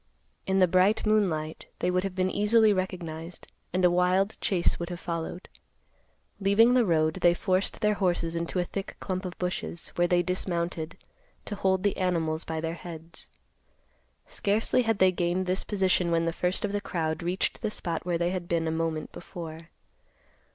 [0.47, 4.89] In the bright moonlight, they would have been easily recognized, and a wild chase would
[4.89, 5.47] have followed.
[6.39, 10.23] Leaving the road, they forced their horses into a thick clump of bushes, where they
[10.23, 10.97] dismounted,
[11.45, 13.29] to hold the animals by their heads.
[14.25, 18.03] Scarcely had they gained this position when the first of the crowd reached the spot
[18.03, 19.69] where they had been a moment before.